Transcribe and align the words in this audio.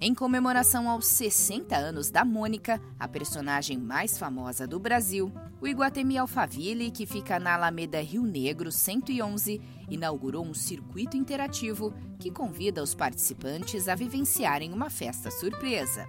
Em 0.00 0.12
comemoração 0.12 0.88
aos 0.90 1.06
60 1.06 1.74
anos 1.76 2.10
da 2.10 2.24
Mônica, 2.24 2.80
a 2.98 3.06
personagem 3.06 3.78
mais 3.78 4.18
famosa 4.18 4.66
do 4.66 4.78
Brasil, 4.78 5.32
o 5.60 5.68
Iguatemi 5.68 6.18
Alphaville, 6.18 6.90
que 6.90 7.06
fica 7.06 7.38
na 7.38 7.54
Alameda 7.54 8.00
Rio 8.02 8.24
Negro 8.24 8.70
111, 8.70 9.60
inaugurou 9.88 10.44
um 10.44 10.52
circuito 10.52 11.16
interativo 11.16 11.94
que 12.18 12.30
convida 12.30 12.82
os 12.82 12.94
participantes 12.94 13.88
a 13.88 13.94
vivenciarem 13.94 14.72
uma 14.72 14.90
festa 14.90 15.30
surpresa. 15.30 16.06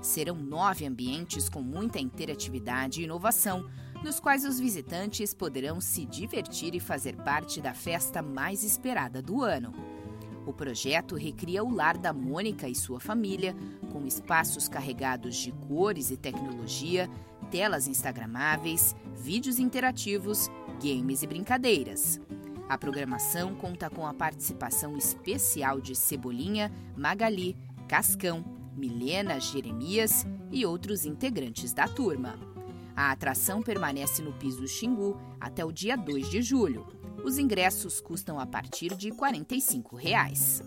Serão 0.00 0.36
nove 0.36 0.86
ambientes 0.86 1.48
com 1.48 1.62
muita 1.62 1.98
interatividade 1.98 3.00
e 3.00 3.04
inovação, 3.04 3.68
nos 4.04 4.20
quais 4.20 4.44
os 4.44 4.60
visitantes 4.60 5.32
poderão 5.32 5.80
se 5.80 6.04
divertir 6.04 6.74
e 6.74 6.80
fazer 6.80 7.16
parte 7.16 7.60
da 7.60 7.72
festa 7.72 8.22
mais 8.22 8.62
esperada 8.62 9.22
do 9.22 9.42
ano. 9.42 9.93
O 10.46 10.52
projeto 10.52 11.16
recria 11.16 11.64
o 11.64 11.74
lar 11.74 11.96
da 11.96 12.12
Mônica 12.12 12.68
e 12.68 12.74
sua 12.74 13.00
família, 13.00 13.56
com 13.90 14.06
espaços 14.06 14.68
carregados 14.68 15.36
de 15.36 15.52
cores 15.52 16.10
e 16.10 16.16
tecnologia, 16.16 17.08
telas 17.50 17.88
instagramáveis, 17.88 18.94
vídeos 19.16 19.58
interativos, 19.58 20.50
games 20.82 21.22
e 21.22 21.26
brincadeiras. 21.26 22.20
A 22.68 22.76
programação 22.76 23.54
conta 23.54 23.90
com 23.90 24.06
a 24.06 24.14
participação 24.14 24.96
especial 24.96 25.80
de 25.80 25.94
Cebolinha, 25.94 26.72
Magali, 26.96 27.56
Cascão, 27.86 28.44
Milena, 28.76 29.38
Jeremias 29.38 30.26
e 30.50 30.64
outros 30.64 31.04
integrantes 31.04 31.72
da 31.72 31.86
turma. 31.86 32.53
A 32.96 33.10
atração 33.10 33.60
permanece 33.60 34.22
no 34.22 34.32
piso 34.32 34.66
Xingu 34.68 35.20
até 35.40 35.64
o 35.64 35.72
dia 35.72 35.96
2 35.96 36.30
de 36.30 36.42
julho. 36.42 36.86
Os 37.24 37.38
ingressos 37.38 38.00
custam 38.00 38.38
a 38.38 38.46
partir 38.46 38.94
de 38.94 39.10
45 39.10 39.96
reais. 39.96 40.62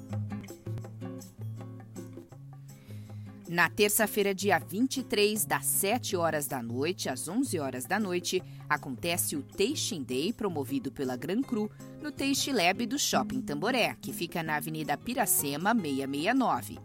Na 3.47 3.69
terça-feira, 3.69 4.35
dia 4.35 4.59
23, 4.59 5.45
das 5.45 5.65
7 5.65 6.17
horas 6.17 6.47
da 6.47 6.61
noite 6.61 7.07
às 7.07 7.29
11 7.29 7.57
horas 7.59 7.85
da 7.85 7.97
noite, 7.97 8.43
acontece 8.67 9.37
o 9.37 9.41
Tasting 9.41 10.03
Day, 10.03 10.33
promovido 10.33 10.91
pela 10.91 11.15
Gran 11.15 11.41
Cru, 11.41 11.71
no 12.01 12.11
Taste 12.11 12.51
Lab 12.51 12.85
do 12.85 12.99
Shopping 12.99 13.41
Tamboré, 13.41 13.95
que 14.01 14.11
fica 14.11 14.43
na 14.43 14.57
Avenida 14.57 14.97
Piracema 14.97 15.73
669. 15.73 16.77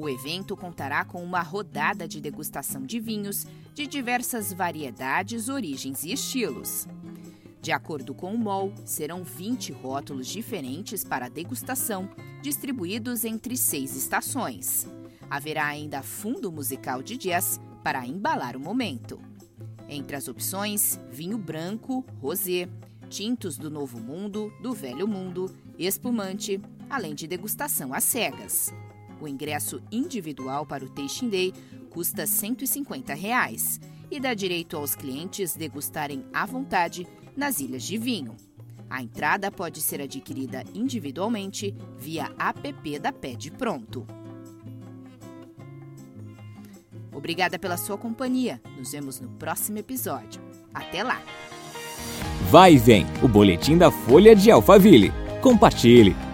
O 0.00 0.08
evento 0.08 0.56
contará 0.56 1.04
com 1.04 1.22
uma 1.22 1.42
rodada 1.42 2.08
de 2.08 2.22
degustação 2.22 2.86
de 2.86 2.98
vinhos 2.98 3.46
de 3.74 3.86
diversas 3.86 4.50
variedades, 4.50 5.50
origens 5.50 6.04
e 6.04 6.12
estilos. 6.14 6.88
De 7.60 7.70
acordo 7.70 8.14
com 8.14 8.32
o 8.32 8.38
MOL, 8.38 8.72
serão 8.86 9.22
20 9.22 9.72
rótulos 9.72 10.26
diferentes 10.26 11.04
para 11.04 11.28
degustação, 11.28 12.08
distribuídos 12.40 13.26
entre 13.26 13.58
seis 13.58 13.94
estações. 13.94 14.88
Haverá 15.28 15.66
ainda 15.66 16.02
fundo 16.02 16.50
musical 16.50 17.02
de 17.02 17.18
jazz 17.18 17.60
para 17.84 18.06
embalar 18.06 18.56
o 18.56 18.60
momento. 18.60 19.20
Entre 19.86 20.16
as 20.16 20.28
opções, 20.28 20.98
vinho 21.10 21.36
branco, 21.36 22.06
rosé, 22.22 22.70
tintos 23.10 23.58
do 23.58 23.70
Novo 23.70 24.00
Mundo, 24.00 24.50
do 24.62 24.72
Velho 24.72 25.06
Mundo, 25.06 25.54
espumante, 25.78 26.58
além 26.88 27.14
de 27.14 27.26
degustação 27.26 27.92
às 27.92 28.04
cegas. 28.04 28.72
O 29.20 29.28
ingresso 29.28 29.82
individual 29.92 30.64
para 30.64 30.84
o 30.84 30.88
Tasting 30.88 31.28
Day 31.28 31.52
custa 31.90 32.26
150 32.26 33.12
reais 33.14 33.80
e 34.10 34.18
dá 34.18 34.34
direito 34.34 34.76
aos 34.76 34.94
clientes 34.94 35.54
degustarem 35.54 36.24
à 36.32 36.46
vontade 36.46 37.06
nas 37.36 37.60
Ilhas 37.60 37.82
de 37.82 37.98
Vinho. 37.98 38.34
A 38.88 39.02
entrada 39.02 39.52
pode 39.52 39.80
ser 39.80 40.00
adquirida 40.00 40.64
individualmente 40.74 41.74
via 41.96 42.32
app 42.38 42.98
da 42.98 43.12
Pede 43.12 43.50
Pronto. 43.50 44.06
Obrigada 47.12 47.58
pela 47.58 47.76
sua 47.76 47.98
companhia. 47.98 48.60
Nos 48.76 48.92
vemos 48.92 49.20
no 49.20 49.28
próximo 49.28 49.78
episódio. 49.78 50.40
Até 50.72 51.02
lá! 51.02 51.22
Vai 52.50 52.74
e 52.74 52.78
vem, 52.78 53.06
o 53.22 53.28
boletim 53.28 53.76
da 53.76 53.90
Folha 53.90 54.34
de 54.34 54.50
Alphaville. 54.50 55.12
Compartilhe! 55.40 56.29